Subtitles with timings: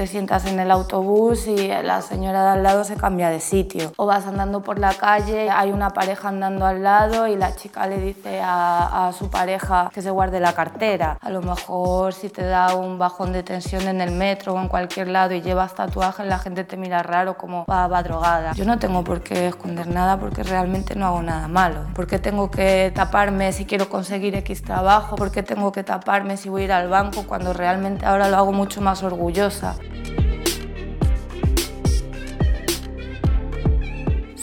[0.00, 3.92] Te sientas en el autobús y la señora de al lado se cambia de sitio.
[3.96, 7.86] O vas andando por la calle, hay una pareja andando al lado y la chica
[7.86, 11.18] le dice a, su pareja que se guarde la cartera.
[11.20, 14.68] A lo mejor si te da un bajón de tensión en el metro o en
[14.68, 18.52] cualquier lado y llevas tatuajes, la gente te mira raro como va, va drogada.
[18.52, 21.88] Yo no tengo por qué esconder nada porque realmente no hago nada malo.
[21.94, 25.16] ¿Por qué tengo que taparme si quiero conseguir X trabajo?
[25.16, 28.36] ¿Por qué tengo que taparme si voy a ir al banco cuando realmente ahora lo
[28.38, 29.74] hago mucho más orgullosa?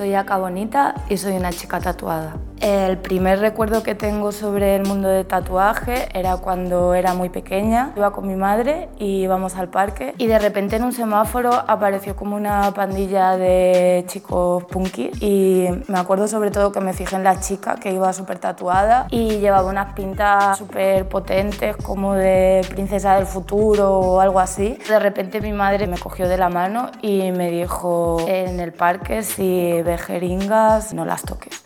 [0.00, 2.34] Soy Aka Bonita y soy una chica tatuada.
[2.60, 7.92] El primer recuerdo que tengo sobre el mundo del tatuaje era cuando era muy pequeña.
[7.96, 12.16] Iba con mi madre y íbamos al parque y de repente en un semáforo apareció
[12.16, 17.24] como una pandilla de chicos punky y me acuerdo sobre todo que me fijé en
[17.24, 23.16] la chica que iba súper tatuada y llevaba unas pintas súper potentes como de princesa
[23.16, 24.76] del futuro o algo así.
[24.86, 29.22] De repente mi madre me cogió de la mano y me dijo en el parque
[29.22, 31.59] si ves jeringas no las toques.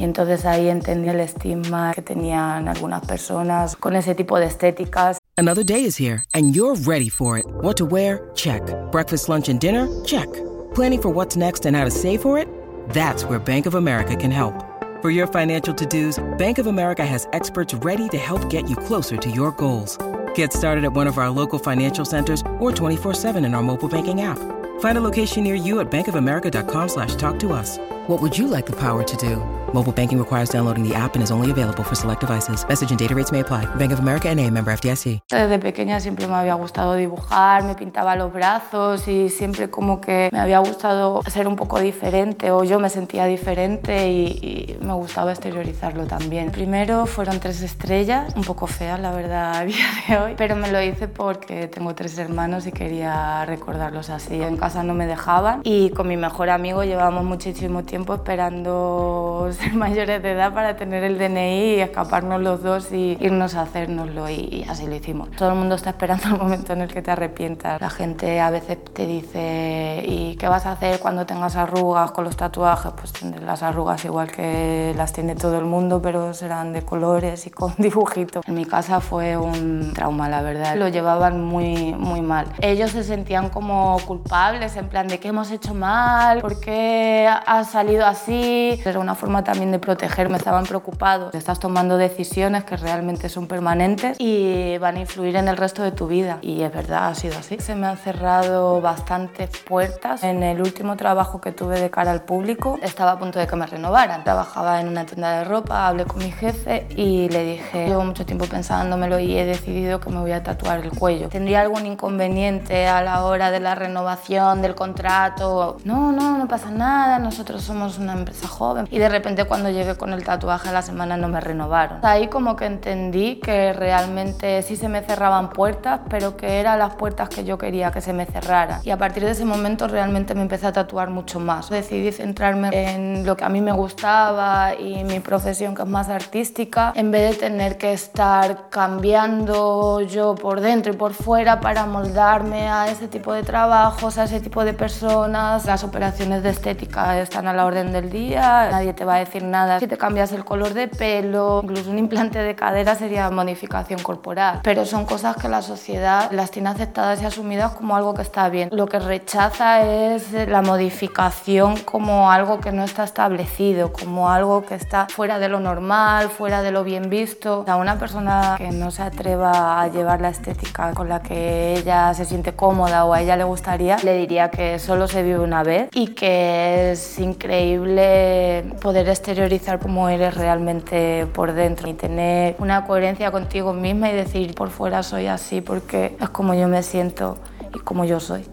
[0.00, 5.18] Y entonces ahí entendí el estigma que tenían algunas personas con ese tipo de estéticas.
[5.36, 7.44] Another day is here and you're ready for it.
[7.60, 8.30] What to wear?
[8.34, 8.62] Check.
[8.90, 9.86] Breakfast, lunch and dinner?
[10.06, 10.26] Check.
[10.74, 12.48] Planning for what's next and how to save for it?
[12.94, 14.54] That's where Bank of America can help.
[15.02, 19.18] For your financial to-dos, Bank of America has experts ready to help get you closer
[19.18, 19.98] to your goals.
[20.34, 24.22] Get started at one of our local financial centers or 24-7 in our mobile banking
[24.22, 24.38] app.
[24.80, 27.76] Find a location near you at bankofamerica.com slash talk to us.
[28.06, 29.59] What would you like the power to do?
[29.72, 32.66] Mobile banking requires downloading the app and is only available for select devices.
[32.68, 33.66] Message and data rates may apply.
[33.76, 35.20] Bank of America NA, member FDIC.
[35.30, 40.28] Desde pequeña siempre me había gustado dibujar, me pintaba los brazos y siempre como que
[40.32, 44.92] me había gustado ser un poco diferente o yo me sentía diferente y, y me
[44.94, 46.50] gustaba exteriorizarlo también.
[46.50, 50.72] Primero fueron tres estrellas, un poco feas la verdad a día de hoy, pero me
[50.72, 54.42] lo hice porque tengo tres hermanos y quería recordarlos así.
[54.42, 60.22] En casa no me dejaban y con mi mejor amigo llevábamos muchísimo tiempo esperando mayores
[60.22, 64.64] de edad para tener el DNI y escaparnos los dos y irnos a hacérnoslo y,
[64.68, 65.30] así lo hicimos.
[65.32, 67.80] Todo el mundo está esperando el momento en el que te arrepientas.
[67.80, 72.24] La gente a veces te dice ¿y qué vas a hacer cuando tengas arrugas con
[72.24, 72.92] los tatuajes?
[72.92, 77.46] Pues tendré las arrugas igual que las tiene todo el mundo, pero serán de colores
[77.46, 78.46] y con dibujitos.
[78.46, 80.76] En mi casa fue un trauma, la verdad.
[80.76, 82.46] Lo llevaban muy, muy mal.
[82.60, 87.64] Ellos se sentían como culpables, en plan de qué hemos hecho mal, por qué ha
[87.64, 88.80] salido así.
[88.84, 91.34] Era una forma también de protegerme, estaban preocupados.
[91.34, 95.90] Estás tomando decisiones que realmente son permanentes y van a influir en el resto de
[95.90, 96.38] tu vida.
[96.40, 97.56] Y es verdad, ha sido así.
[97.58, 100.22] Se me han cerrado bastantes puertas.
[100.22, 103.56] En el último trabajo que tuve de cara al público, estaba a punto de que
[103.56, 104.22] me renovaran.
[104.22, 108.24] Trabajaba en una tienda de ropa, hablé con mi jefe y le dije, llevo mucho
[108.24, 111.28] tiempo pensándomelo y he decidido que me voy a tatuar el cuello.
[111.28, 115.78] ¿Tendría algún inconveniente a la hora de la renovación del contrato?
[115.82, 118.86] No, no, no pasa nada, nosotros somos una empresa joven.
[118.92, 122.00] Y de repente cuando llegué con el tatuaje a la semana no me renovaron.
[122.02, 126.94] Ahí como que entendí que realmente sí se me cerraban puertas, pero que eran las
[126.94, 128.80] puertas que yo quería que se me cerraran.
[128.84, 131.70] Y a partir de ese momento realmente me empecé a tatuar mucho más.
[131.70, 136.08] Decidí centrarme en lo que a mí me gustaba y mi profesión que es más
[136.08, 141.86] artística, en vez de tener que estar cambiando yo por dentro y por fuera para
[141.86, 145.64] moldarme a ese tipo de trabajos, a ese tipo de personas.
[145.64, 149.29] Las operaciones de estética están a la orden del día, nadie te va a decir
[149.38, 154.02] nada si te cambias el color de pelo, incluso un implante de cadera sería modificación
[154.02, 158.22] corporal, pero son cosas que la sociedad las tiene aceptadas y asumidas como algo que
[158.22, 158.68] está bien.
[158.72, 164.74] Lo que rechaza es la modificación como algo que no está establecido, como algo que
[164.74, 167.64] está fuera de lo normal, fuera de lo bien visto.
[167.68, 172.12] A una persona que no se atreva a llevar la estética con la que ella
[172.14, 175.62] se siente cómoda o a ella le gustaría, le diría que solo se vive una
[175.62, 182.86] vez y que es increíble poder exteriorizar cómo eres realmente por dentro y tener una
[182.86, 187.38] coherencia contigo misma y decir por fuera soy así porque es como yo me siento
[187.74, 188.44] y como yo soy.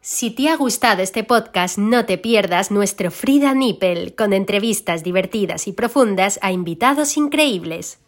[0.00, 5.66] Si te ha gustado este podcast, no te pierdas nuestro Frida Nippel con entrevistas divertidas
[5.66, 7.98] y profundas a invitados increíbles.